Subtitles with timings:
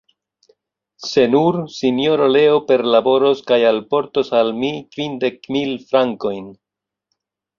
[1.09, 6.49] Se nur, Sinjoro Leo perlaboros kaj alportos al mi kvindek mil frankojn.